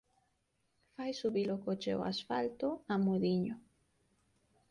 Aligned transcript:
Fai 0.93 1.11
subi-lo 1.19 1.55
coche 1.65 1.91
ó 1.99 2.01
asfalto 2.11 2.67
a 2.93 2.95
modiño. 3.05 3.55